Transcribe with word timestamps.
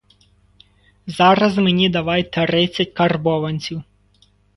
Зараз 1.07 1.57
мені 1.57 1.89
давай 1.89 2.23
тридцять 2.31 2.91
карбованців. 2.93 3.83